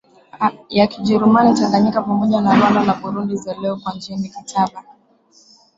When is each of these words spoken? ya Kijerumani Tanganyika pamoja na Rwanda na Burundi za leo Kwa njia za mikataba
ya 0.69 0.87
Kijerumani 0.87 1.53
Tanganyika 1.55 2.01
pamoja 2.01 2.41
na 2.41 2.55
Rwanda 2.57 2.83
na 2.83 2.93
Burundi 2.93 3.37
za 3.37 3.53
leo 3.53 3.75
Kwa 3.77 3.93
njia 3.93 4.17
za 4.17 4.21
mikataba 4.21 4.83